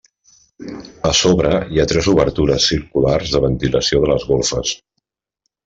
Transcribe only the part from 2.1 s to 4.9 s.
obertures circulars de ventilació de les golfes.